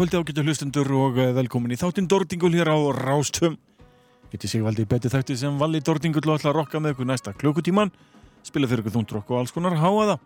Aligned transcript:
kvöldi 0.00 0.16
ágættu 0.16 0.40
hlustundur 0.40 0.88
og 0.96 1.18
eh, 1.20 1.28
velkomin 1.36 1.74
í 1.74 1.76
þáttinn 1.76 2.06
Dordingul 2.08 2.54
hér 2.54 2.70
á 2.72 2.76
Rástum. 2.96 3.58
Þetta 4.32 4.46
er 4.46 4.48
Sigvaldi 4.48 4.86
Betti 4.88 5.10
þætti 5.12 5.34
sem 5.36 5.58
valli 5.60 5.82
Dordingul 5.84 6.22
og 6.24 6.38
ætla 6.38 6.54
að 6.54 6.56
rokka 6.56 6.80
með 6.80 6.94
ykkur 6.94 7.08
næsta 7.10 7.34
klukkutíman, 7.36 7.92
spila 8.40 8.70
fyrir 8.70 8.80
ykkur 8.80 8.94
þúndrokk 8.94 9.34
og 9.34 9.42
alls 9.42 9.52
konar 9.52 9.76
háaða. 9.76 10.16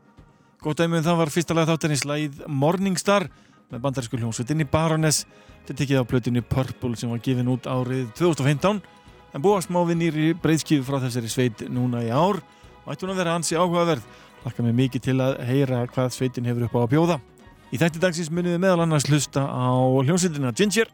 Gótt 0.62 0.78
dæmið 0.78 1.00
um 1.00 1.06
það 1.08 1.18
var 1.24 1.34
fyrsta 1.34 1.58
lag 1.58 1.66
þáttarins 1.72 2.06
lagið 2.06 2.38
Morningstar 2.46 3.26
með 3.72 3.82
bandarísku 3.88 4.22
hljómsveitinni 4.22 4.68
Baroness. 4.70 5.26
Þetta 5.64 5.78
tekið 5.82 6.06
á 6.06 6.10
blötunni 6.12 6.46
Purple 6.54 6.94
sem 6.94 7.10
var 7.10 7.26
gefin 7.26 7.50
út 7.50 7.66
árið 7.66 8.06
2015 8.22 8.78
en 8.78 9.42
búast 9.42 9.74
má 9.74 9.82
við 9.90 10.02
nýri 10.04 10.32
breyðskifu 10.38 10.86
frá 10.86 11.00
þessari 11.02 11.34
sveit 11.34 11.66
núna 11.66 12.06
í 12.06 12.14
ár 12.14 12.38
og 12.38 12.94
ætti 12.94 13.08
hún 13.08 13.16
að 13.18 13.24
vera 13.24 13.34
ansi 13.40 13.58
áhugaverð. 13.58 14.06
Lakka 14.46 14.62
mig 14.62 14.78
mikið 14.84 15.08
til 15.10 15.18
að 15.18 15.40
heyra 15.50 15.86
hvað 15.90 16.14
sveitin 16.14 16.46
hefur 16.46 16.68
upp 16.70 16.78
á 16.78 16.82
að 16.86 16.92
bjóða. 16.94 17.22
Í 17.74 17.78
þætti 17.80 17.98
dagsins 17.98 18.28
munum 18.30 18.52
við 18.54 18.60
meðal 18.62 18.84
annars 18.84 19.08
hlusta 19.08 19.42
á 19.50 19.74
hljómsveitina 19.74 20.52
Ginger 20.54 20.86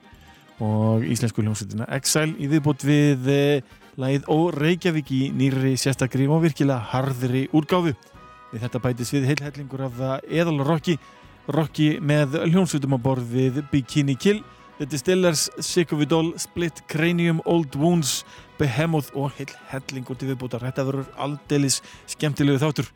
og 0.64 1.02
íslensku 1.04 1.42
hljómsveitina 1.44 1.84
Exile 1.92 2.32
í 2.40 2.46
viðbútt 2.48 2.86
við 2.88 3.26
eh, 3.28 3.74
lagið 4.00 4.30
Ó 4.32 4.48
Reykjavík 4.54 5.10
í 5.12 5.18
nýri 5.36 5.74
sérstakri 5.76 6.24
og 6.24 6.40
virkilega 6.46 6.80
harðri 6.94 7.42
úrgáfu. 7.52 7.92
Við 8.54 8.64
þetta 8.64 8.80
bætis 8.80 9.12
við 9.12 9.26
heilhellingur 9.28 9.82
af 9.90 10.00
eðalrocki, 10.24 10.94
rocki 11.52 11.90
með 12.00 12.38
hljómsveitum 12.46 12.96
á 12.96 12.98
borð 13.04 13.28
við 13.34 13.60
Bikini 13.68 14.16
Kill, 14.16 14.40
The 14.78 14.88
Distillers, 14.88 15.50
Sick 15.60 15.92
of 15.92 16.00
It 16.00 16.16
All, 16.16 16.32
Split 16.40 16.80
Cranium, 16.88 17.42
Old 17.44 17.76
Wounds, 17.76 18.22
Behemoth 18.56 19.12
og 19.12 19.36
heilhellingur 19.36 20.16
til 20.16 20.32
viðbúttar. 20.32 20.64
Þetta 20.70 20.88
verður 20.88 21.12
aldeilis 21.28 21.82
skemmtilegu 22.08 22.64
þáttur. 22.64 22.88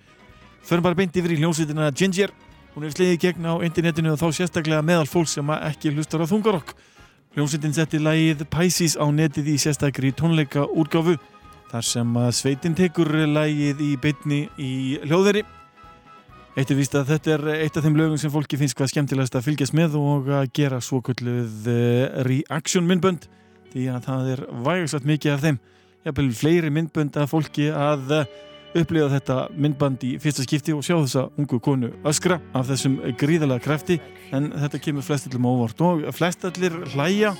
Förum 0.65 0.89
bara 0.89 0.97
beint 0.97 1.21
yfir 1.21 1.37
í 1.37 1.43
hljómsveitina 1.43 1.93
Ginger 1.93 2.33
Hún 2.75 2.83
hefur 2.83 2.97
sliðið 2.97 3.21
gegn 3.23 3.45
á 3.47 3.55
internetinu 3.63 4.11
og 4.11 4.19
þá 4.19 4.29
sérstaklega 4.35 4.83
meðal 4.83 5.07
fólk 5.07 5.29
sem 5.31 5.51
ekki 5.55 5.93
hlustar 5.95 6.25
á 6.25 6.27
þungarokk. 6.27 6.73
Hljómsveitin 7.37 7.75
setti 7.77 8.01
lægið 8.03 8.41
Pisces 8.51 8.97
á 8.99 9.07
netið 9.15 9.53
í 9.53 9.55
sérstakri 9.63 10.11
tónleika 10.11 10.65
úrgáfu 10.67 11.15
þar 11.71 11.87
sem 11.87 12.17
að 12.19 12.33
sveitin 12.35 12.75
tekur 12.75 13.13
lægið 13.31 13.83
í 13.83 13.93
beitni 14.03 14.41
í 14.59 14.73
hljóðveri. 15.05 15.45
Eitt 16.59 16.71
er 16.71 16.79
víst 16.81 16.99
að 16.99 17.13
þetta 17.13 17.33
er 17.37 17.47
eitt 17.61 17.79
af 17.79 17.87
þeim 17.87 18.01
lögum 18.01 18.19
sem 18.19 18.35
fólki 18.35 18.59
finnst 18.59 18.79
hvað 18.79 18.91
skemmtilegast 18.91 19.39
að 19.39 19.47
fylgjast 19.47 19.75
með 19.79 19.95
og 19.99 20.33
að 20.35 20.51
gera 20.59 20.81
svo 20.83 20.99
kvölluð 21.03 21.71
eh, 21.71 22.23
reaction 22.27 22.91
myndbönd 22.91 23.29
því 23.71 23.87
að 23.91 24.09
það 24.09 24.33
er 24.35 24.43
vægarsvægt 24.67 25.09
mikið 25.13 25.37
af 25.37 25.47
þeim. 25.47 25.63
Jafnvel 26.07 26.29
fleiri 26.43 26.75
myndbönd 26.75 27.23
af 27.23 27.31
fólki 27.31 27.71
að 27.71 28.19
upplifa 28.75 29.11
þetta 29.13 29.37
myndband 29.55 30.05
í 30.07 30.15
fyrsta 30.23 30.45
skipti 30.47 30.75
og 30.75 30.85
sjá 30.87 30.97
þessa 30.97 31.25
ungu 31.41 31.61
konu 31.63 31.91
öskra 32.07 32.41
af 32.57 32.69
þessum 32.71 32.97
gríðalega 33.21 33.65
krefti 33.65 33.99
en 34.35 34.51
þetta 34.53 34.81
kemur 34.87 35.07
flestallum 35.07 35.49
ávart 35.51 35.85
og 35.85 36.07
flestallir 36.17 36.81
hlæja 36.95 37.35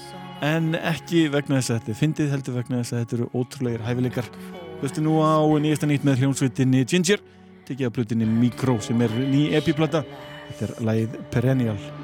en 0.45 0.75
ekki 0.79 1.27
vegna 1.33 1.61
þess 1.61 1.75
að 1.75 1.81
þetta 1.81 2.01
fyndið 2.01 2.35
heldur 2.35 2.59
vegna 2.59 2.83
þess 2.83 2.95
að 2.95 3.03
þetta 3.03 3.19
eru 3.19 3.31
ótrúlegar 3.35 3.87
hæfileikar. 3.89 4.31
Hlustu 4.83 5.05
nú 5.05 5.19
á 5.23 5.41
nýjasta 5.41 5.89
nýtt 5.89 6.07
með 6.07 6.25
hljómsveitinni 6.25 6.85
Ginger 6.91 7.23
tekið 7.69 7.89
af 7.89 7.97
blutinni 7.97 8.29
Mikro 8.29 8.79
sem 8.85 9.01
er 9.05 9.13
ný 9.33 9.47
epiplata 9.57 10.05
þetta 10.51 10.67
er 10.67 10.89
lægið 10.89 11.21
Perennial 11.33 12.04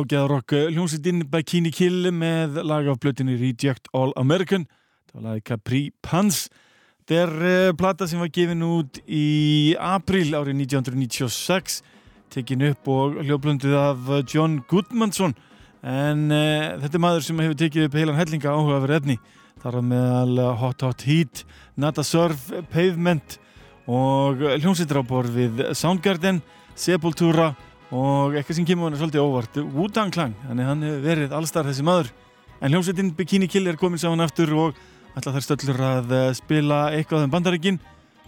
bandaríst 0.00 0.10
hágæðarokk 0.10 0.52
hljómsýtinn 0.72 1.24
Bikini 1.28 1.70
Kill 1.70 2.10
með 2.12 2.62
lag 2.64 2.86
af 2.88 2.98
blötinu 3.00 3.36
Reject 3.36 3.88
All 3.92 4.12
American. 4.16 4.66
Það 5.10 5.14
var 5.14 5.24
lagið 5.26 5.44
Capri 5.44 5.92
Pants 6.02 6.48
þetta 7.00 7.18
er 7.20 7.32
uh, 7.68 7.76
plata 7.76 8.06
sem 8.06 8.20
var 8.20 8.30
gefin 8.30 8.62
út 8.62 9.00
í 9.06 9.74
april 9.76 10.32
árið 10.32 10.62
1996 10.64 11.82
tekin 12.30 12.62
upp 12.70 12.88
og 12.88 13.20
hljóplundið 13.24 13.74
af 13.76 14.10
John 14.32 14.62
Goodmanson. 14.68 15.34
En 15.82 16.30
uh, 16.30 16.80
þetta 16.80 16.96
er 16.96 17.04
maður 17.04 17.26
sem 17.26 17.42
hefur 17.42 17.58
tekið 17.58 17.88
upp 17.88 17.98
heilan 17.98 18.20
hellinga 18.20 18.54
áhuga 18.54 18.80
fyrir 18.84 19.00
efni 19.00 19.18
þar 19.60 19.80
að 19.80 19.88
meðal 19.90 20.44
Hot 20.62 20.84
Hot 20.86 21.04
Heat 21.04 21.44
Nata 21.76 22.04
Surf, 22.06 22.48
Pavement 22.72 23.40
og 23.90 24.40
hljómsýttir 24.60 25.02
við 25.34 25.66
Soundgarden, 25.74 26.40
Sepultura 26.78 27.52
og 27.90 28.36
eitthvað 28.38 28.60
sem 28.60 28.66
kemur 28.68 28.90
hann 28.90 28.98
svolítið 29.00 29.24
óvart 29.24 29.56
Wu-Tang 29.74 30.12
Clan, 30.14 30.34
þannig 30.46 30.68
hann 30.68 30.84
hefur 30.86 31.06
verið 31.08 31.32
allstar 31.34 31.66
þessi 31.66 31.86
maður. 31.86 32.10
En 32.60 32.74
hljómsveitin 32.74 33.14
Bikini 33.16 33.48
Kill 33.50 33.66
er 33.70 33.78
komin 33.80 33.98
saman 33.98 34.22
aftur 34.22 34.52
og 34.54 34.78
alltaf 35.16 35.34
þær 35.34 35.46
stöllur 35.46 35.82
að 35.82 36.14
eh, 36.14 36.26
spila 36.38 36.80
eitthvað 36.94 37.26
um 37.26 37.32
bandaríkin. 37.32 37.80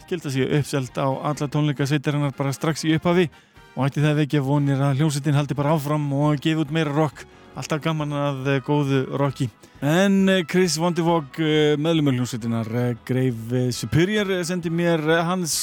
Skilta 0.03 0.33
sig 0.33 0.49
uppselt 0.59 0.99
á 0.99 1.07
alla 1.07 1.49
tónleika 1.53 1.87
sveitarinnar 1.87 2.35
bara 2.37 2.55
strax 2.57 2.87
í 2.89 2.97
upphafi. 2.97 3.29
Og 3.77 3.87
ætti 3.87 4.03
það 4.05 4.25
ekki 4.25 4.41
að 4.41 4.49
vonir 4.49 4.83
að 4.83 4.99
hljómsveitin 5.01 5.37
haldi 5.37 5.57
bara 5.57 5.77
áfram 5.77 6.09
og 6.17 6.41
gefi 6.43 6.65
út 6.65 6.73
meira 6.75 6.93
rock. 6.97 7.23
Alltaf 7.55 7.85
gaman 7.85 8.17
að 8.17 8.55
eh, 8.55 8.63
góðu 8.67 9.05
rocki. 9.21 9.51
En 9.85 10.25
eh, 10.33 10.43
Chris 10.49 10.79
Vondivog 10.81 11.39
meðlumur 11.79 12.17
hljómsveitinar 12.17 12.73
Greif 13.07 13.53
Superior 13.77 14.33
sendi 14.49 14.73
mér 14.73 15.05
hans 15.29 15.55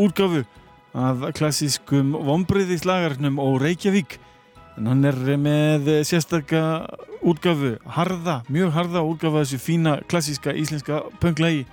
úrgafu 0.00 0.46
af 0.94 1.26
klassískum 1.36 2.14
vombriðislagarnum 2.26 3.38
og 3.42 3.60
Reykjavík. 3.62 4.18
En 4.78 4.88
hann 4.88 5.04
er 5.04 5.18
með 5.36 5.90
sérstakka 6.08 6.62
útgafu, 7.20 7.76
harða, 7.96 8.40
mjög 8.48 8.72
harða 8.74 9.04
útgafu 9.04 9.42
þessu 9.42 9.60
fína 9.60 9.98
klassíska 10.08 10.54
íslenska 10.56 11.02
pönglægi 11.20 11.66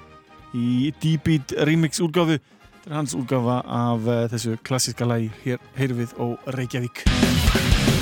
í 0.58 0.94
D-Beat 1.02 1.56
remix 1.68 2.02
útgafu 2.04 2.40
þetta 2.40 2.96
er 2.96 2.98
hans 3.02 3.16
útgafa 3.18 3.62
af 3.68 4.10
þessu 4.32 4.58
klassíska 4.64 5.08
lægi 5.08 5.32
hér 5.44 5.64
heyrfið 5.76 6.18
og 6.24 6.52
Reykjavík 6.56 7.97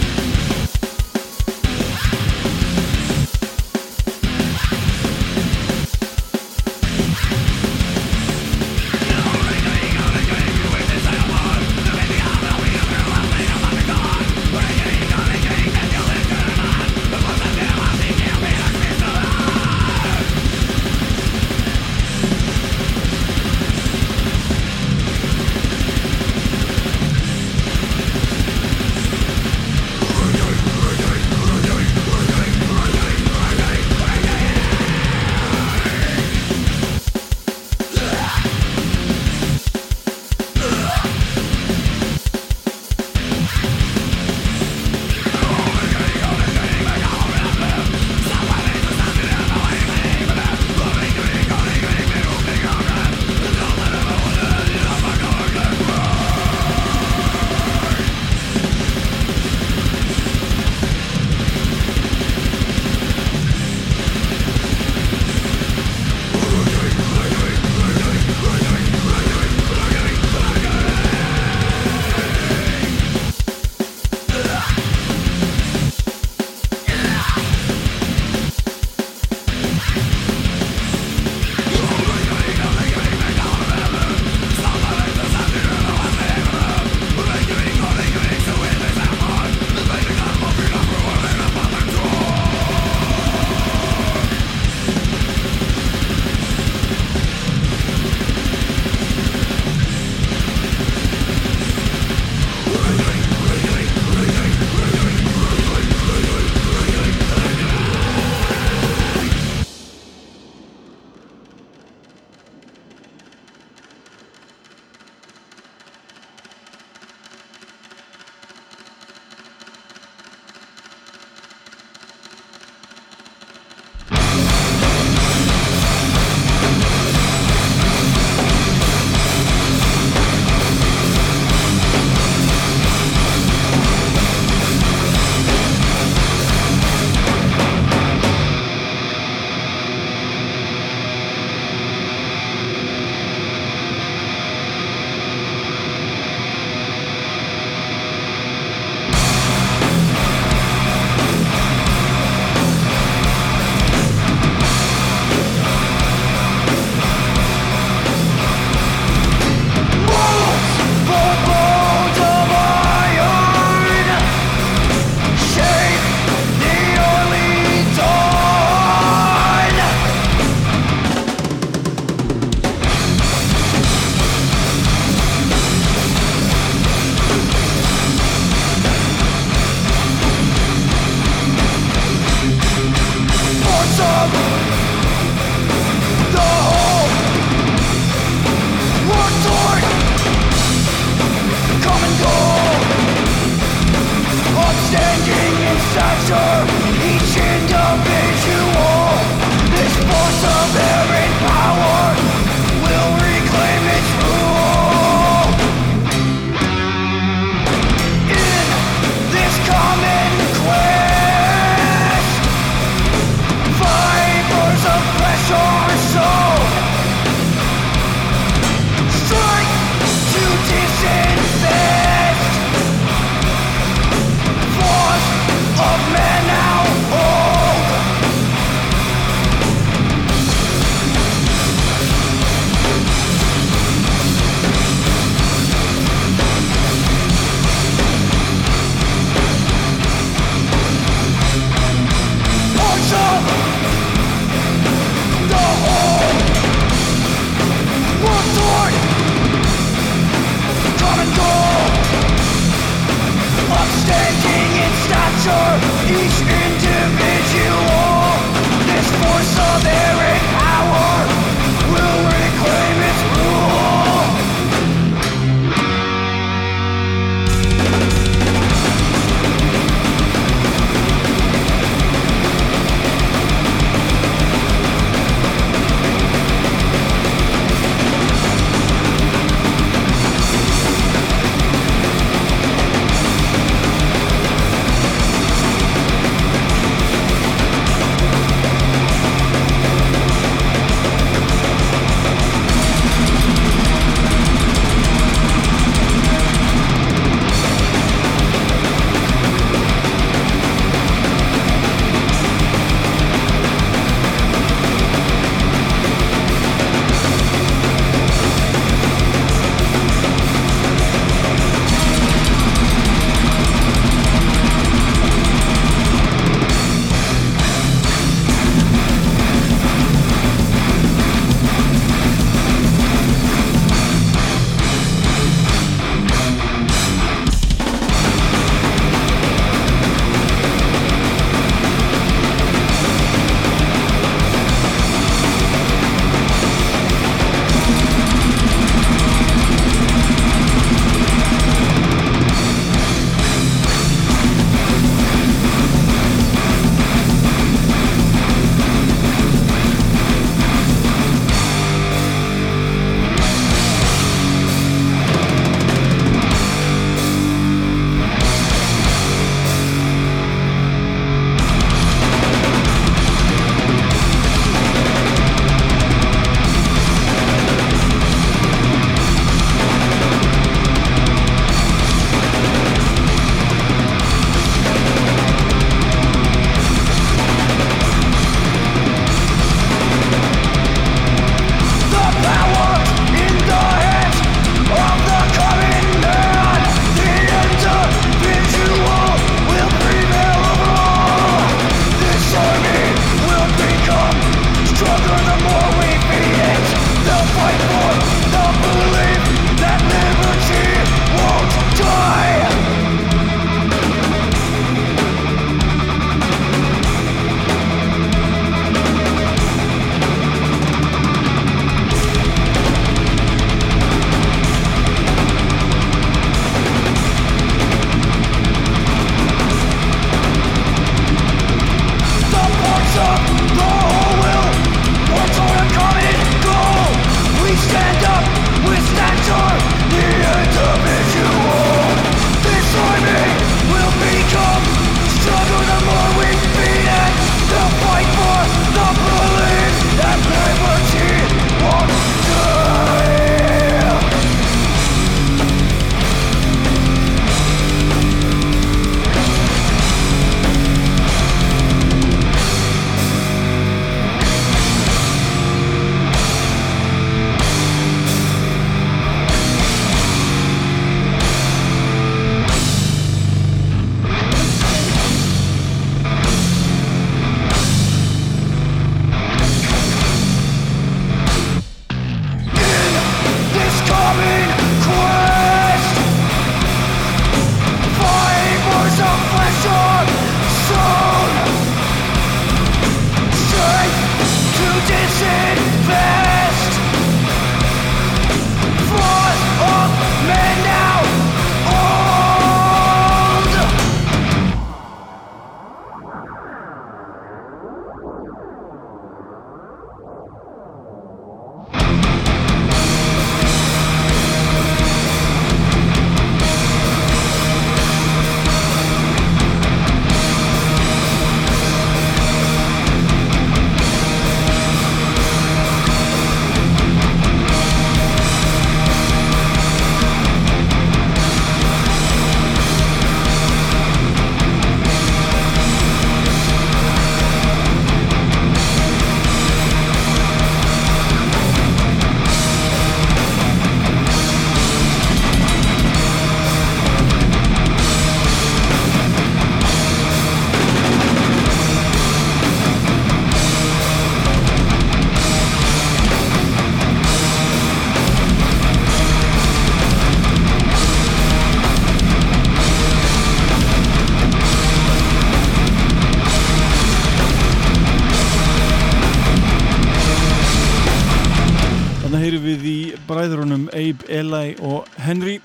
Abe, 564.26 564.34
Eli 564.34 564.76
og 564.82 565.06
Henry. 565.18 565.60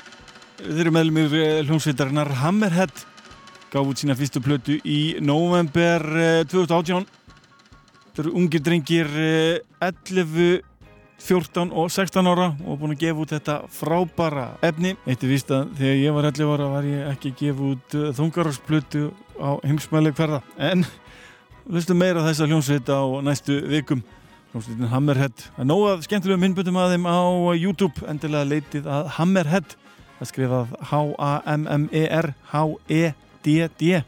Þeir 0.61 0.81
eru 0.85 0.92
meðlumir 0.92 1.35
eh, 1.35 1.61
hljómsveitarinnar 1.64 2.29
Hammerhead, 2.42 2.92
gaf 3.73 3.87
út 3.87 4.01
sína 4.01 4.16
fyrstu 4.16 4.40
plötu 4.40 4.79
í 4.85 5.16
november 5.20 6.03
2018. 6.51 7.07
Þeir 8.14 8.25
eru 8.27 8.35
ungir 8.37 8.61
drengir 8.61 9.09
11, 9.81 10.61
14 11.20 11.73
og 11.73 11.90
16 11.92 12.29
ára 12.29 12.51
og 12.66 12.81
búin 12.81 12.94
að 12.94 13.03
gefa 13.05 13.25
út 13.25 13.35
þetta 13.35 13.57
frábara 13.73 14.46
efni. 14.66 14.94
Eitt 15.07 15.25
er 15.25 15.33
vist 15.33 15.53
að 15.53 15.73
þegar 15.81 16.01
ég 16.03 16.16
var 16.16 16.31
11 16.33 16.55
ára 16.55 16.70
var 16.75 16.88
ég 16.88 17.11
ekki 17.14 17.33
að 17.33 17.42
gefa 17.44 17.68
út 17.73 17.99
þungarásplötu 18.18 19.11
á 19.40 19.51
heimsmæleg 19.64 20.16
hverða 20.18 20.42
en 20.59 20.85
hlustum 21.70 22.01
meira 22.01 22.25
þess 22.27 22.44
að 22.44 22.53
hljómsveit 22.53 22.92
á 22.92 23.01
næstu 23.25 23.61
vikum 23.70 24.05
hljómsveitin 24.51 24.91
Hammerhead. 24.91 25.45
Það 25.57 25.65
er 25.65 25.69
nógað 25.71 26.05
skemmtilega 26.07 26.43
myndbötum 26.43 26.79
að 26.81 26.95
þeim 26.95 27.07
á 27.07 27.21
YouTube. 27.55 28.07
Endilega 28.11 28.51
leitið 28.51 28.89
að 28.91 29.11
Hammerhead. 29.17 29.75
Það 30.19 30.31
skrifað 30.31 30.73
H-A-M-M-E-R 30.91 32.33
H-E-D-D 32.53 34.01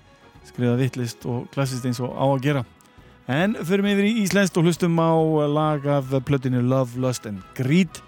skrifað 0.43 0.81
vittlist 0.83 1.27
og 1.31 1.45
klassist 1.55 1.87
eins 1.87 2.01
og 2.03 2.15
á 2.19 2.27
að 2.27 2.41
gera. 2.47 2.63
En 3.31 3.55
förum 3.63 3.87
yfir 3.93 4.09
í 4.09 4.17
Íslandst 4.25 4.57
og 4.59 4.67
hlustum 4.67 4.99
á 4.99 5.15
lag 5.47 5.87
af 5.87 6.11
plötinu 6.27 6.63
Love, 6.67 6.99
Lust 7.01 7.29
and 7.31 7.45
Greed. 7.55 8.03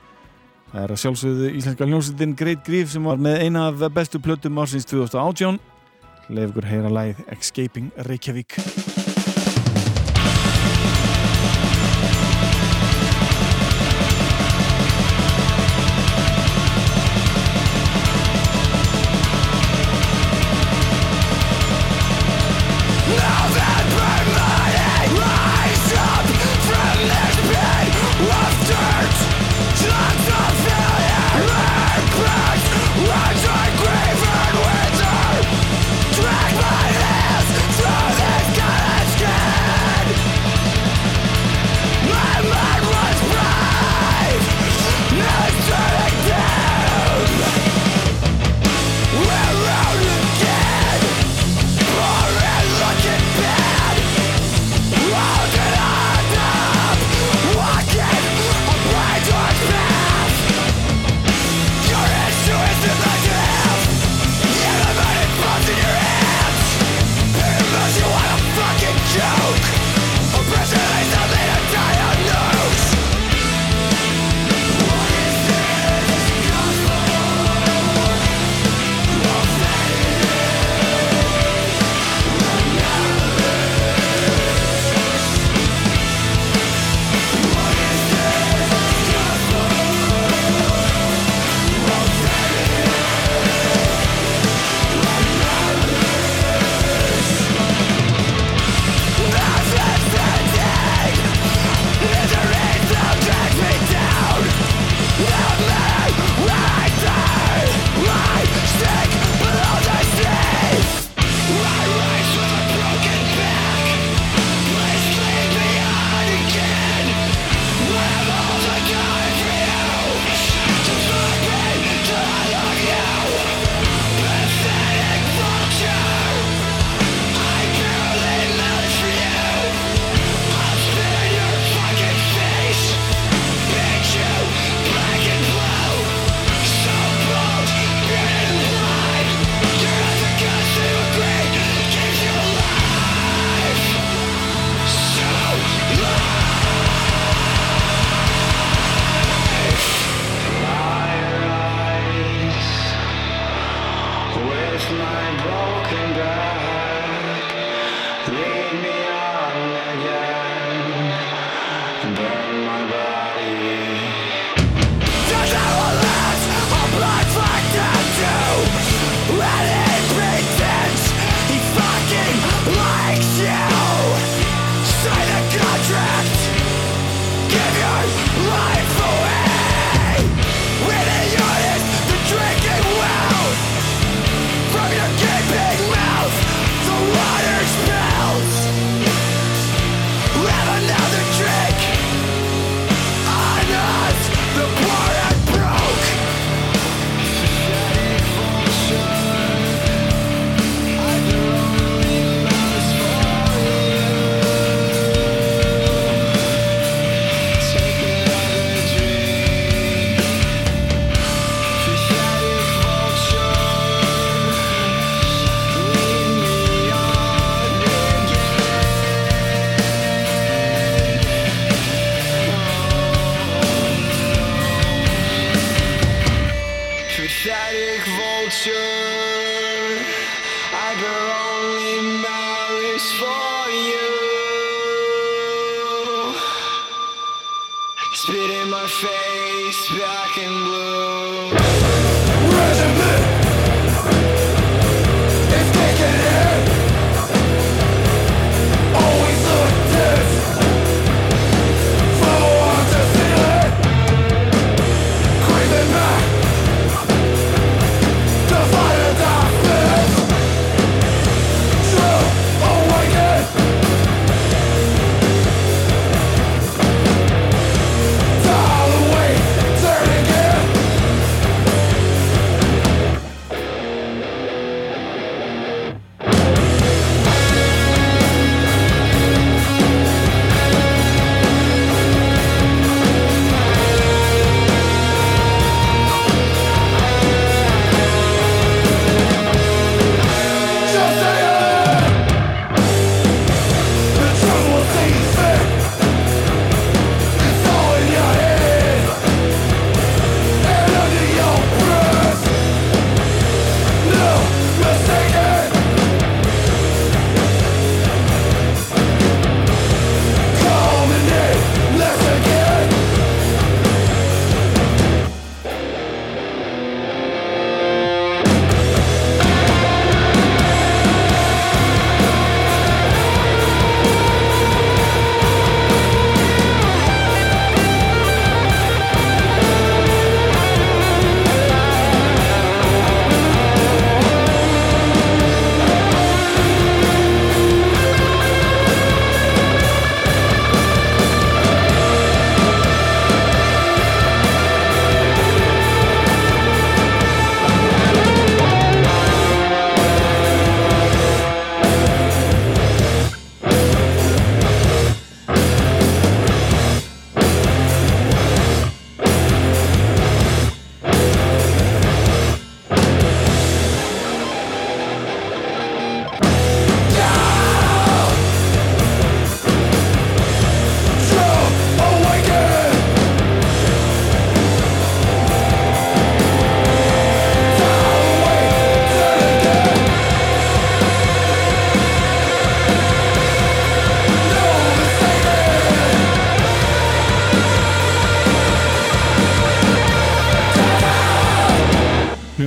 Það 0.73 0.83
er 0.83 0.91
að 0.91 1.03
sjálfsögðu 1.05 1.53
íslenska 1.55 1.87
hljómsveitin 1.87 2.35
Great 2.35 2.65
Grief 2.67 2.91
sem 2.91 3.07
var 3.07 3.23
með 3.23 3.45
eina 3.47 3.69
af 3.71 3.87
bestu 3.95 4.19
plötum 4.19 4.59
ársins 4.59 4.89
2018 4.91 5.63
leif 6.33 6.51
ykkur 6.51 6.67
heyra 6.67 6.91
læð 6.91 7.23
Escaping 7.37 7.93
Reykjavík 8.09 8.59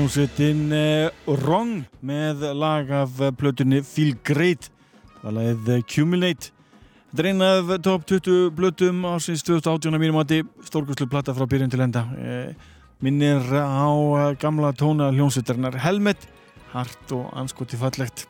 hljómsveitin 0.08 0.70
Wrong 1.28 1.82
með 2.00 2.46
lag 2.56 2.88
af 2.96 3.18
plötunni 3.36 3.82
Feel 3.84 4.14
Great. 4.24 4.70
Það 5.20 5.34
lagið 5.36 5.82
Cumulate. 5.92 6.52
Þetta 7.10 7.24
er 7.24 7.28
eina 7.34 7.50
af 7.58 7.74
top 7.84 8.06
20 8.08 8.54
blötum 8.56 9.02
ásins 9.10 9.44
2018 9.44 9.98
að 9.98 10.04
mínum 10.06 10.22
átti 10.22 10.38
stórkustlu 10.64 11.10
platta 11.12 11.36
frá 11.36 11.44
byrjun 11.44 11.74
til 11.74 11.84
enda. 11.84 12.06
Minnir 13.04 13.52
á 13.52 14.32
gamla 14.40 14.72
tóna 14.80 15.10
hljómsveitarinnar 15.12 15.76
Helmet. 15.84 16.24
Hart 16.72 17.12
og 17.12 17.28
anskoti 17.36 17.76
fallegt. 17.76 18.30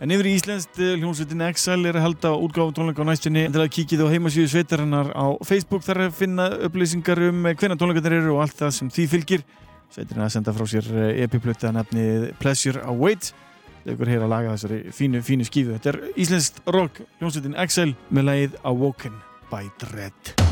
En 0.00 0.14
yfir 0.16 0.30
í 0.30 0.36
Íslandst 0.38 0.80
hljómsveitin 0.80 1.44
Exile 1.50 1.90
er 1.90 1.98
að 2.00 2.06
halda 2.06 2.36
útgáð 2.38 2.72
tónleika 2.78 3.04
á 3.04 3.10
næstunni. 3.10 3.50
Til 3.52 3.66
að 3.66 3.74
kikið 3.76 4.06
á 4.08 4.12
heimasvíðu 4.14 4.54
sveitarinnar 4.54 5.12
á 5.12 5.36
Facebook. 5.44 5.84
Þar 5.84 6.06
að 6.06 6.16
finna 6.22 6.48
upplýsingar 6.70 7.20
um 7.28 7.50
hvena 7.52 7.76
tónleikarnir 7.76 8.22
eru 8.22 8.38
og 8.38 8.46
allt 8.46 8.64
það 8.64 8.78
sem 8.78 8.96
því 8.96 9.12
fylgir 9.12 9.44
Sveitirinn 9.92 10.24
að 10.24 10.34
senda 10.36 10.54
frá 10.56 10.68
sér 10.70 10.86
epiplöta 11.26 11.72
nefni 11.74 12.32
Pleasure 12.40 12.84
Awaits. 12.88 13.34
Þau 13.82 13.92
ykkur 13.96 14.12
hér 14.12 14.24
að 14.24 14.32
laga 14.32 14.54
þessari 14.54 14.94
fínu, 14.94 15.20
fínu 15.26 15.48
skífu. 15.48 15.74
Þetta 15.74 15.92
er 15.92 16.00
Íslandst 16.22 16.62
rock 16.70 17.02
hljómsveitin 17.18 17.58
Exile 17.64 17.98
með 18.14 18.28
lagið 18.30 18.56
Awoken 18.72 19.20
by 19.50 19.66
Dread 19.82 20.51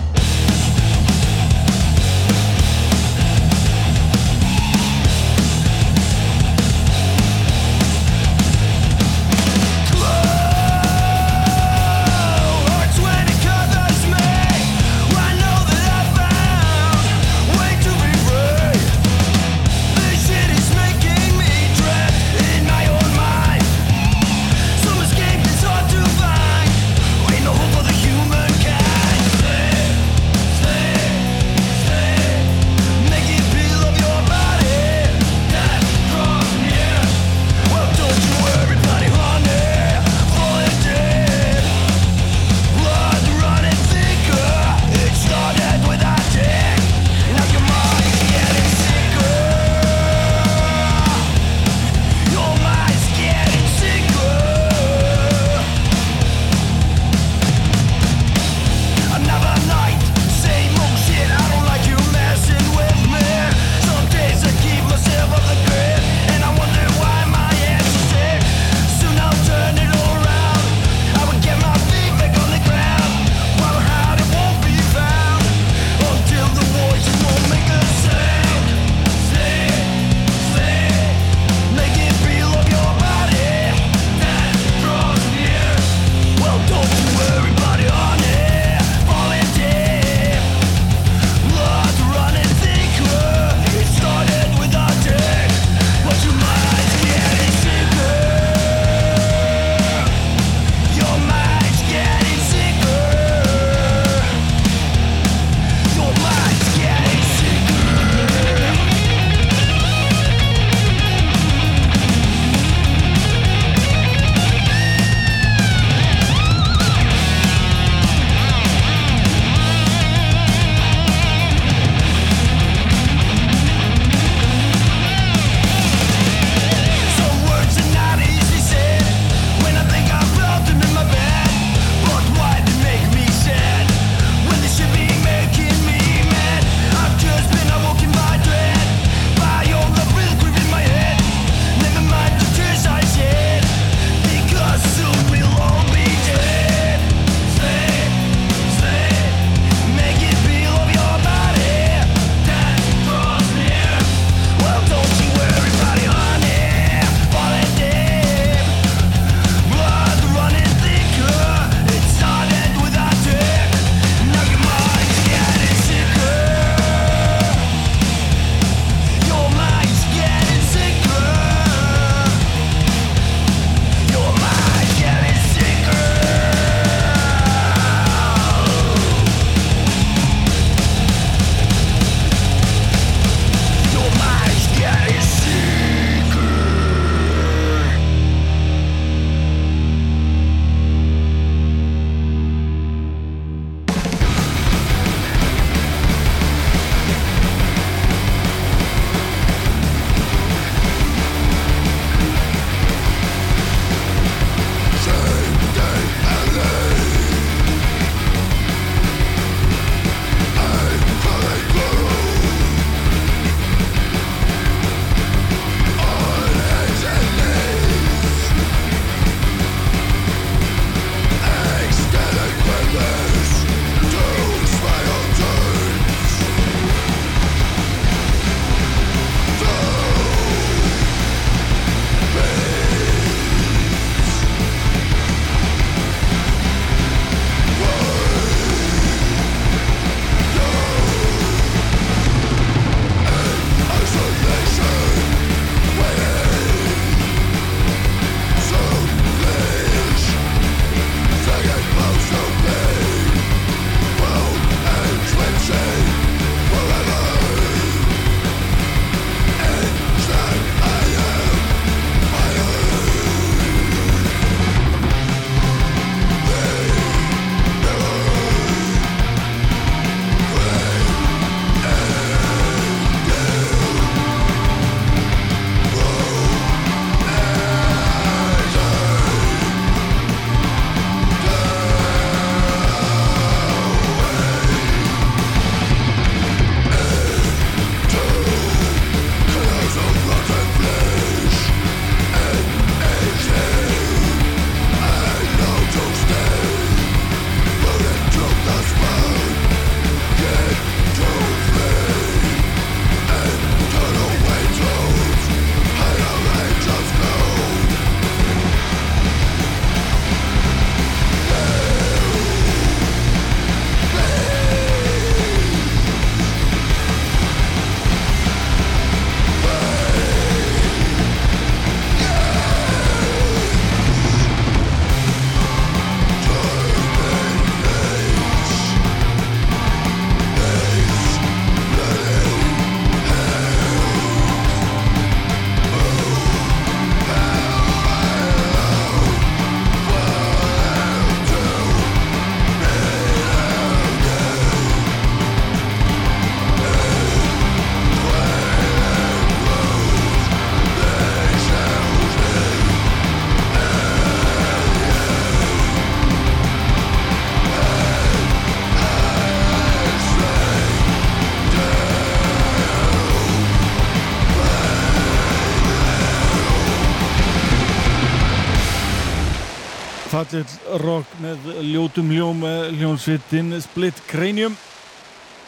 fallill 370.40 371.00
rock 371.02 371.32
með 371.42 371.66
ljótum 371.84 372.30
hljóm 372.32 372.62
hljónsvittin 372.96 373.74
Split 373.82 374.16
Cranium 374.30 374.76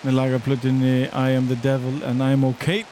með 0.02 0.16
lagaplötunni 0.16 0.94
I 1.08 1.36
am 1.36 1.48
the 1.50 1.58
devil 1.60 1.98
and 2.08 2.24
I'm 2.24 2.46
okay. 2.46 2.86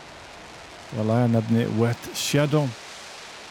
Það 0.91 0.99
var 0.99 1.09
laganefni 1.09 1.65
Wet 1.79 2.11
Shadow. 2.19 2.69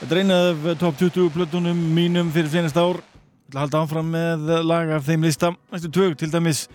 Þetta 0.01 0.15
er 0.15 0.21
einað 0.21 0.51
af 0.51 0.79
top 0.83 1.01
20 1.01 1.33
plötunum 1.33 1.81
mínum 1.95 2.29
fyrir 2.35 2.51
senast 2.53 2.77
ár. 2.77 3.01
Ég 3.01 3.49
ætla 3.49 3.57
að 3.57 3.65
halda 3.65 3.83
áfram 3.83 4.13
með 4.13 4.55
laga 4.69 4.99
af 4.99 5.09
þeim 5.09 5.25
lista. 5.25 5.53
Næstu 5.73 5.93
tög 5.95 6.17
til 6.19 6.29
dæmis 6.33 6.67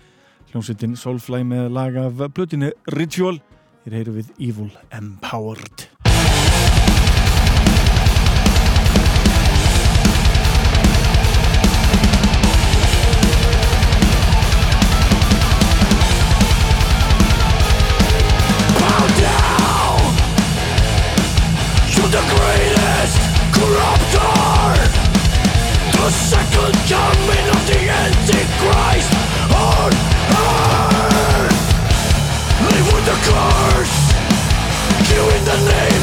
hljónsvittin 0.51 0.99
Soulfly 0.99 1.45
með 1.47 1.71
laga 1.77 2.09
af 2.09 2.25
plötunni 2.35 2.73
Ritual. 2.97 3.39
Hér 3.85 4.01
heyru 4.01 4.19
við 4.19 4.35
Evil 4.41 4.73
Empowered 4.91 5.94
The 26.05 26.11
second 26.11 26.75
coming 26.85 27.47
of 27.49 27.65
the 27.65 27.89
Antichrist 27.89 29.11
on 29.57 29.89
earth. 30.37 31.65
Live 32.61 32.87
with 32.93 33.05
the 33.09 33.17
curse. 33.25 34.13
Kill 35.09 35.27
in 35.33 35.43
the 35.45 35.57
name 35.65 35.94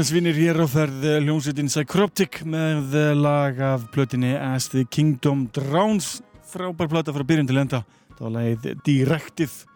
Íslandsvinnir 0.00 0.38
hér 0.40 0.56
á 0.56 0.64
ferð 0.64 1.02
eh, 1.04 1.18
hljómsveitin 1.20 1.66
Psychroptic 1.68 2.38
með 2.48 2.94
eh, 2.96 3.10
lag 3.12 3.58
af 3.60 3.82
plötinni 3.92 4.30
As 4.32 4.70
the 4.72 4.86
Kingdom 4.88 5.42
Drowns. 5.52 6.22
Frábær 6.48 6.88
plata 6.88 7.12
frá 7.12 7.20
byrjun 7.28 7.50
til 7.50 7.60
enda. 7.60 7.82
Það 8.14 8.24
var 8.24 8.32
lagið 8.38 8.80
Directive 8.86 9.68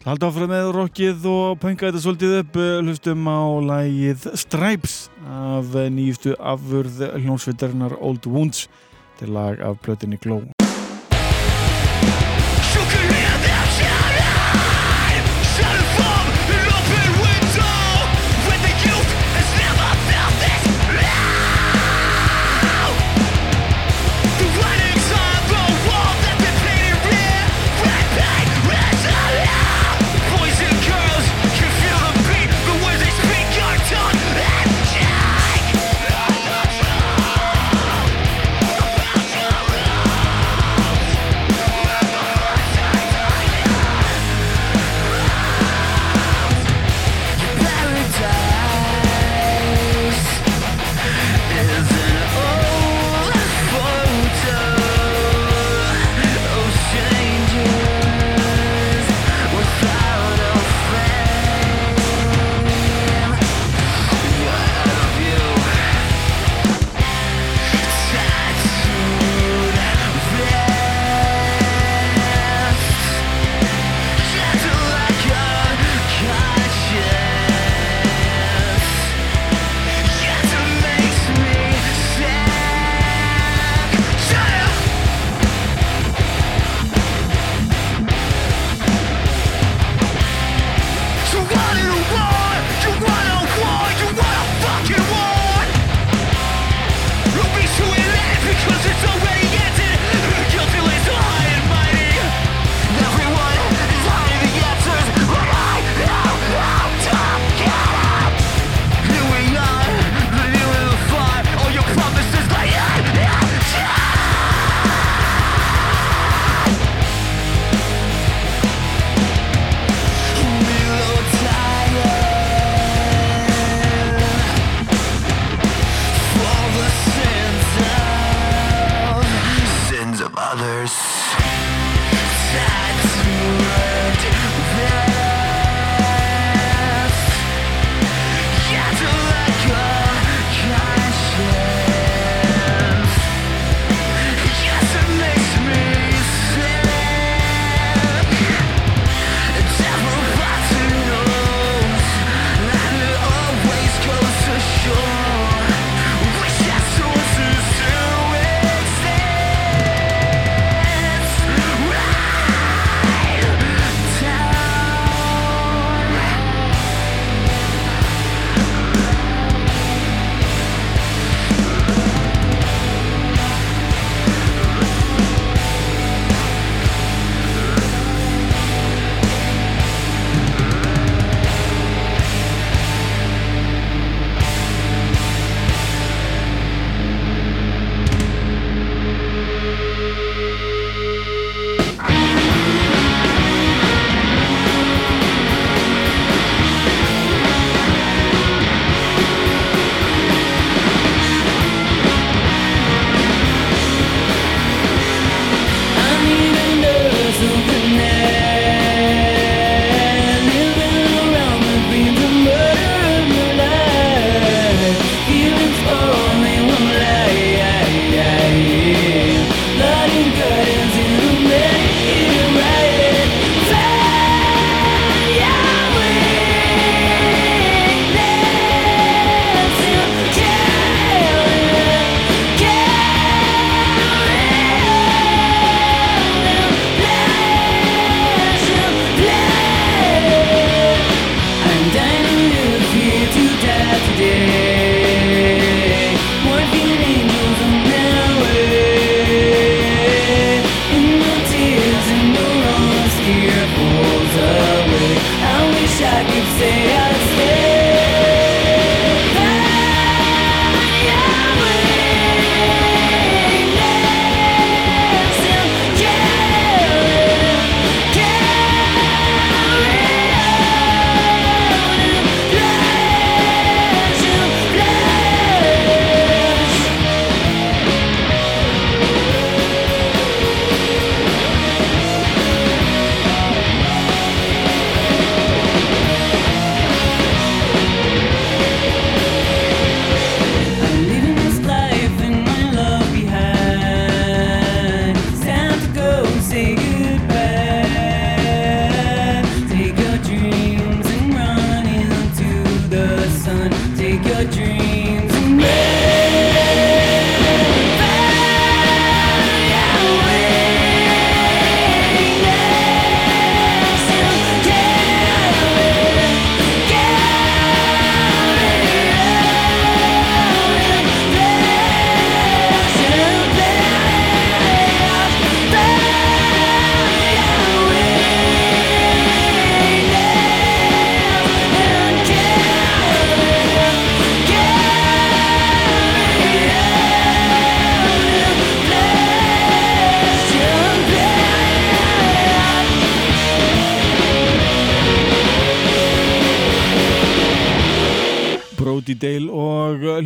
Það 0.00 0.10
haldi 0.10 0.26
áfram 0.26 0.50
með 0.50 0.74
rockið 0.74 1.30
og 1.30 1.62
pönka 1.62 1.86
þetta 1.86 2.02
svolítið 2.02 2.38
upp. 2.40 2.58
Eh, 2.58 2.76
hlustum 2.82 3.30
á 3.30 3.42
lagið 3.70 4.26
Stripes 4.42 4.96
af 5.38 5.76
nýjustu 5.94 6.34
afurð 6.34 7.04
hljómsveitarinnar 7.20 7.94
Old 8.00 8.26
Wounds. 8.26 8.66
Til 9.22 9.30
lag 9.38 9.62
af 9.62 9.78
plötinni 9.86 10.18
Glow 10.18 10.50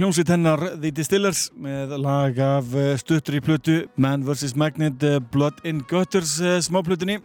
hljómsveit 0.05 0.29
hennar 0.35 0.61
The 0.77 0.91
Distillers 0.93 1.47
með 1.57 1.95
lag 2.03 2.37
af 2.45 2.75
eh, 2.77 2.91
stuttri 3.01 3.39
plötu 3.41 3.87
Man 3.97 4.21
vs. 4.27 4.53
Magnet 4.53 5.01
eh, 5.01 5.17
Blood 5.33 5.63
in 5.65 5.79
Gutters 5.89 6.35
eh, 6.45 6.59
smáplötunni. 6.61 7.23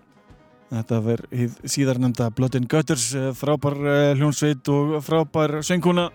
Þetta 0.69 0.99
verð 1.03 1.57
síðar 1.67 1.99
nefnda 1.99 2.29
Blood 2.37 2.55
in 2.55 2.69
Gutters 2.71 3.09
frábær 3.35 3.75
hljómsveit 4.15 4.71
og 4.71 4.95
frábær 5.03 5.57
sönguna 5.67 6.07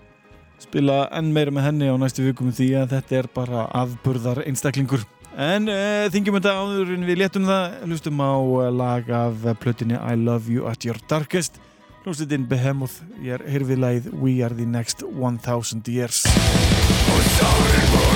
spila 0.62 1.02
enn 1.12 1.34
meira 1.36 1.52
með 1.52 1.68
henni 1.68 1.90
á 1.92 2.00
næstu 2.00 2.24
vikum 2.24 2.48
því 2.54 2.70
að 2.80 2.96
þetta 2.96 3.18
er 3.18 3.28
bara 3.34 3.66
afburðar 3.82 4.40
einstaklingur. 4.46 5.04
En 5.34 5.68
uh, 5.68 6.06
þingjum 6.14 6.38
þetta 6.38 6.56
áður 6.62 6.94
en 6.94 7.04
við 7.10 7.20
léttum 7.20 7.50
það. 7.50 7.76
Hlustum 7.90 8.24
á 8.24 8.32
lag 8.72 9.10
af 9.10 9.44
plötunni 9.60 10.00
I 10.00 10.16
Love 10.16 10.48
You 10.48 10.70
At 10.70 10.86
Your 10.86 11.02
Darkest 11.10 11.60
hljómsveitin 12.04 12.44
Behemoth 12.44 13.00
ég 13.24 13.32
er 13.32 13.42
hirfið 13.48 13.78
lagið 13.80 14.08
We 14.20 14.44
Are 14.44 14.52
The 14.52 14.66
Next 14.68 15.00
1000 15.08 15.88
Years. 15.88 16.20
To 16.24 16.28
the 16.28 17.40
Emperor 17.80 18.14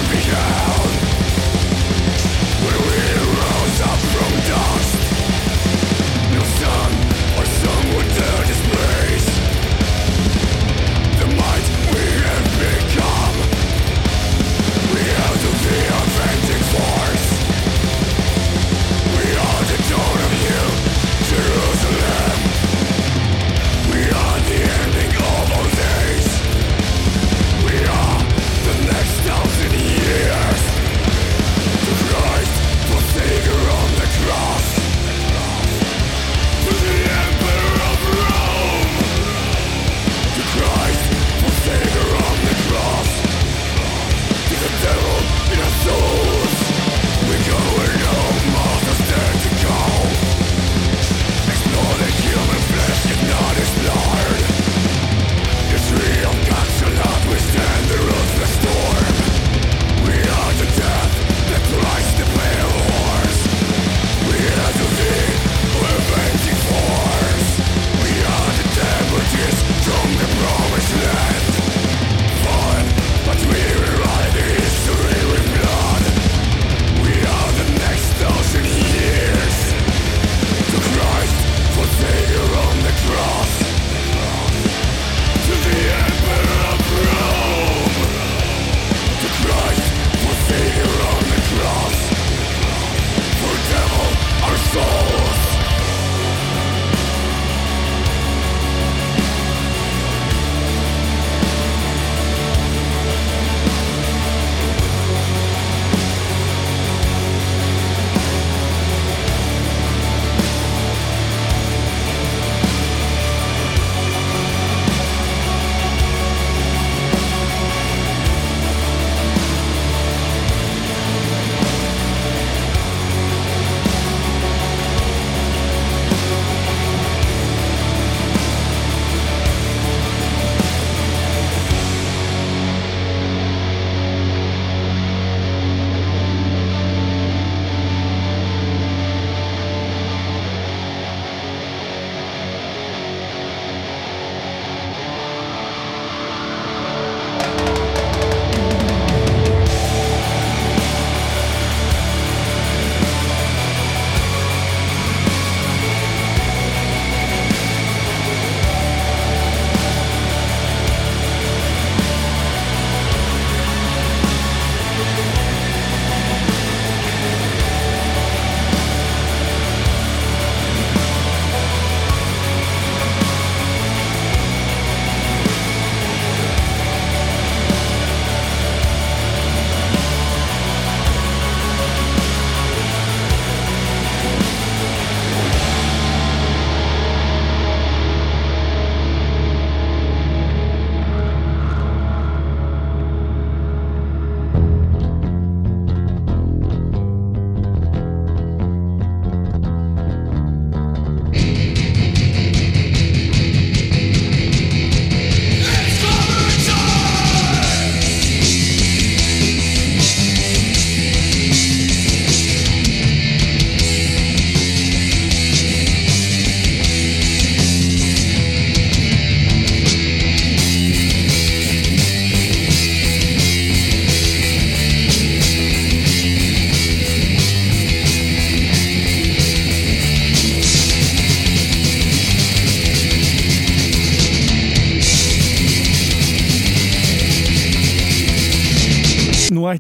of 3.88 4.04
Rome 4.20 4.58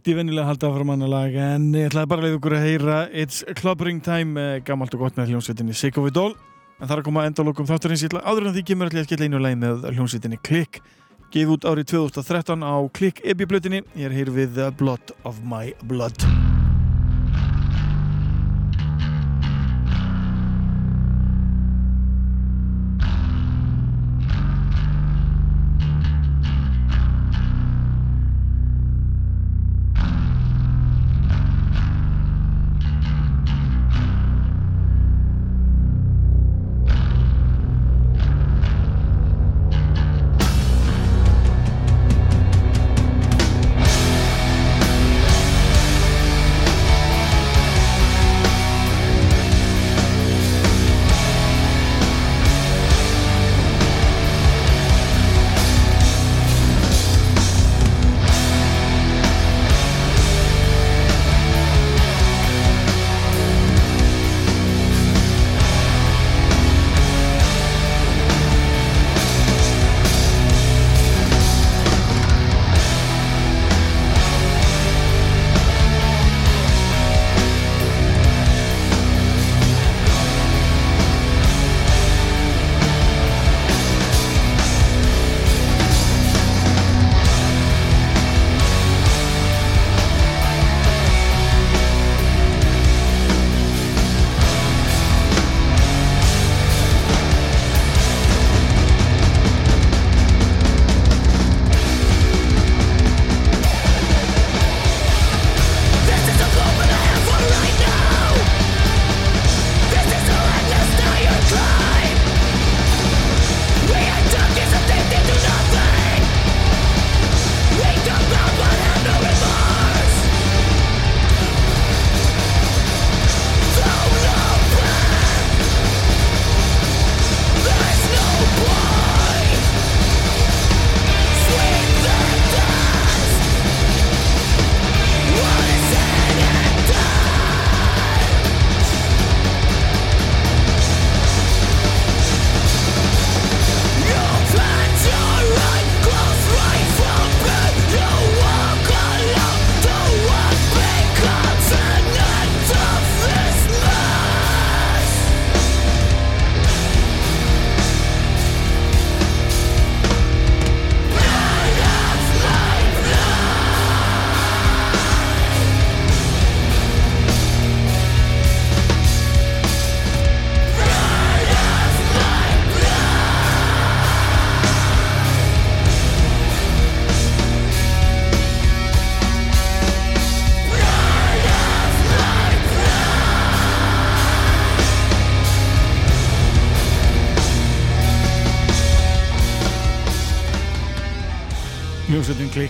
Nú 0.08 0.14
ætti 0.14 0.16
ég 0.16 0.24
vennilega 0.24 0.48
halda 0.48 0.68
áfram 0.70 0.90
annar 0.94 1.10
lag 1.12 1.34
en 1.36 1.64
ég 1.76 1.90
ætlaði 1.90 2.08
bara 2.08 2.22
að 2.22 2.24
leiða 2.24 2.36
ykkur 2.38 2.54
að 2.56 2.62
heyra 2.64 2.94
It's 3.12 3.42
Clubbering 3.58 3.98
Time, 4.00 4.40
eh, 4.40 4.60
gammalt 4.64 4.94
og 4.96 5.02
gott 5.02 5.18
með 5.20 5.34
hljómsveitinni 5.34 5.76
Sick 5.76 5.98
of 6.00 6.08
It 6.08 6.16
All 6.16 6.32
en 6.32 6.88
það 6.88 6.94
er 6.94 7.02
að 7.02 7.08
koma 7.10 7.26
endalokum 7.28 7.68
þátturins 7.68 8.00
ég 8.06 8.08
ætla 8.08 8.24
áður 8.24 8.48
en 8.48 8.54
því 8.56 8.62
kemur 8.70 8.88
ég 8.88 9.02
að 9.02 9.04
skella 9.10 9.28
einu 9.28 9.38
lagi 9.44 9.58
með 9.60 9.84
hljómsveitinni 9.92 10.40
Click. 10.40 10.80
Gefið 11.28 11.52
út 11.58 11.66
árið 11.68 11.90
2013 11.92 12.64
á 12.64 12.76
Click 12.88 13.20
Ebi-blötinni 13.20 13.82
ég 14.00 14.08
er 14.08 14.16
hér 14.16 14.32
við 14.32 14.62
Blood 14.80 15.12
of 15.28 15.44
My 15.44 15.74
Blood 15.84 16.24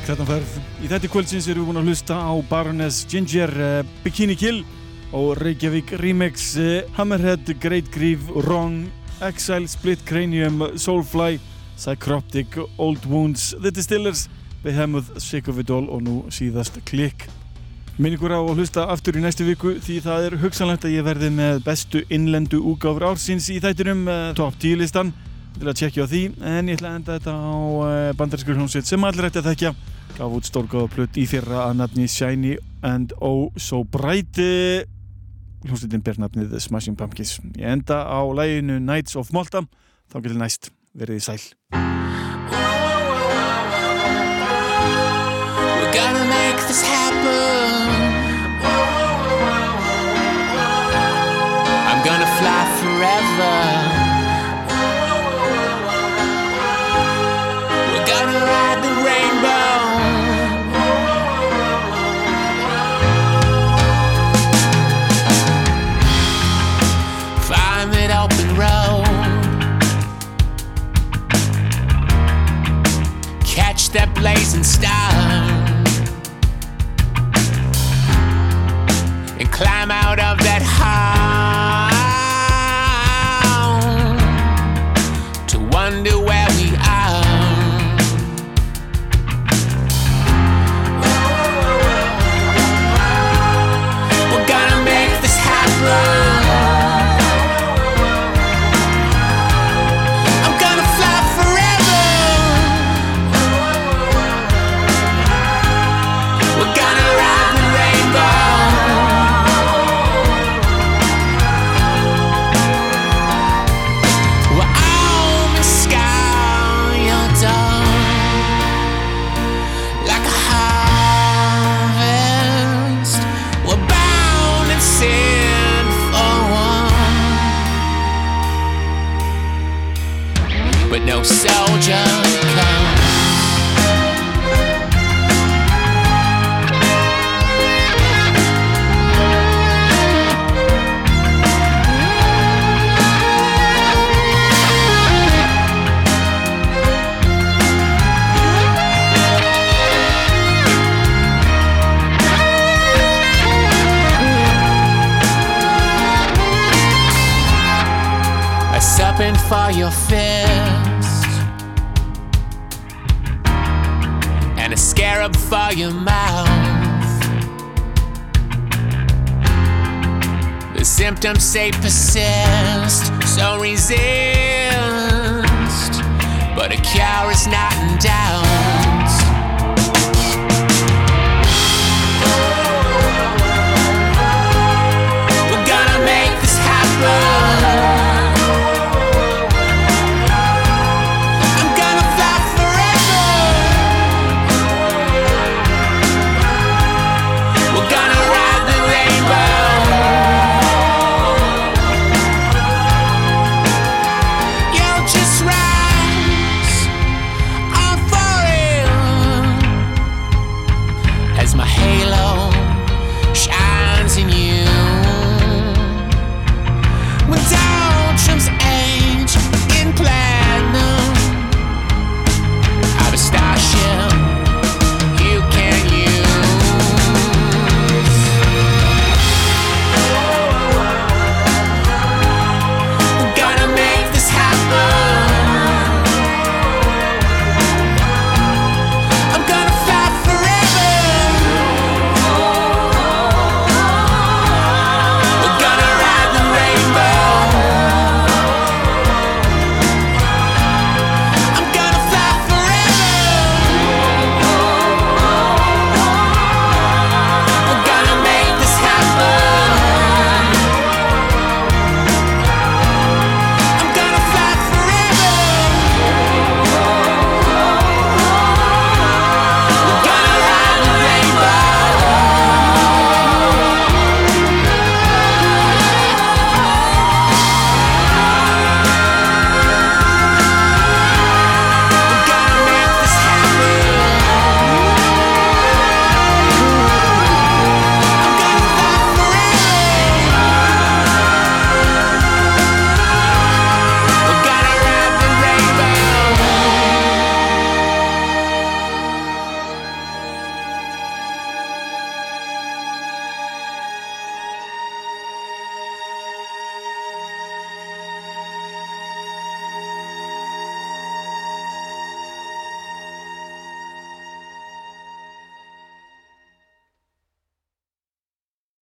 þetta 0.08 0.24
færð. 0.28 0.52
Í 0.80 0.88
þetta 0.88 1.08
kvöldsins 1.12 1.46
erum 1.50 1.64
við 1.64 1.68
búin 1.68 1.80
að 1.82 1.88
hlusta 1.90 2.16
á 2.16 2.32
Baroness 2.48 3.02
Ginger, 3.10 3.50
uh, 3.60 3.80
Bikini 4.04 4.36
Kill 4.38 4.62
og 5.12 5.34
Reykjavík 5.42 5.92
Remix, 6.00 6.54
uh, 6.56 6.80
Hammerhead, 6.96 7.50
Great 7.60 7.90
Grieve, 7.92 8.32
Wrong, 8.46 8.86
Exile, 9.20 9.68
Split 9.68 10.04
Cranium, 10.08 10.64
Soulfly, 10.80 11.36
Psychroptic, 11.76 12.56
Old 12.78 13.04
Wounds, 13.04 13.50
The 13.60 13.72
Distillers, 13.74 14.28
Behemoth, 14.62 15.18
Sick 15.20 15.48
of 15.48 15.60
It 15.60 15.70
All 15.74 15.90
og 15.92 16.00
nú 16.06 16.22
síðast 16.32 16.80
Klikk. 16.88 17.28
Minn 17.98 18.14
ykkur 18.14 18.32
á 18.32 18.40
að 18.40 18.62
hlusta 18.62 18.86
aftur 18.88 19.18
í 19.18 19.22
næstu 19.24 19.44
viku 19.44 19.74
því 19.82 19.98
það 20.06 20.28
er 20.28 20.38
hugsanlegt 20.40 20.86
að 20.86 20.94
ég 20.94 21.04
verði 21.04 21.32
með 21.34 21.60
bestu 21.66 22.04
innlendu 22.08 22.62
úgáfur 22.62 23.10
ársins 23.10 23.50
í 23.52 23.58
þættinum 23.60 24.06
uh, 24.06 24.18
top 24.38 24.56
10 24.62 24.80
listan 24.80 25.12
til 25.58 25.68
að 25.68 25.78
tjekkja 25.82 26.06
á 26.06 26.10
því 26.10 26.24
en 26.38 26.70
ég 26.70 26.78
ætla 26.78 26.92
að 26.92 26.98
enda 27.00 27.16
þetta 27.18 27.34
á 27.34 28.54
hljómsveit 28.54 28.86
sem 28.86 29.04
allir 29.04 29.26
ætti 29.28 29.42
að 29.42 29.50
þekkja 29.50 29.76
gaf 30.18 30.34
út 30.34 30.48
stórgóða 30.48 30.88
plutt 30.90 31.18
í 31.20 31.24
fyrra 31.30 31.68
að 31.68 31.76
nafni 31.78 32.08
Shiny 32.10 32.56
and 32.82 33.12
Oh 33.22 33.52
So 33.54 33.84
Bright 33.86 34.34
hljómsveitin 35.62 36.02
ber 36.02 36.18
nafnið 36.18 36.56
Smashing 36.64 36.98
Pumpkins 36.98 37.36
ég 37.54 37.68
enda 37.70 38.02
á 38.02 38.20
læginu 38.34 38.80
Nights 38.82 39.14
of 39.18 39.30
Malta 39.30 39.62
þá 40.10 40.18
getur 40.18 40.40
næst 40.42 40.72
verið 40.98 41.20
í 41.20 41.24
sæl 41.28 41.38
We're 45.78 45.94
gonna 45.94 46.26
make 46.26 46.58
this 46.66 46.82
happen. 46.82 47.86
I'm 51.86 52.00
gonna 52.02 52.30
fly 52.38 52.60
forever. 52.82 53.97
Blazing 74.18 74.64
and 79.38 79.52
climb 79.52 79.90
out 79.92 80.18
of 80.18 80.38
that 80.38 80.62
hole 80.62 81.67